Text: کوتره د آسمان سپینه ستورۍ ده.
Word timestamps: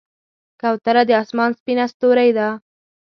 کوتره 0.61 1.03
د 1.09 1.11
آسمان 1.21 1.51
سپینه 1.59 1.85
ستورۍ 1.93 2.29
ده. 2.37 2.47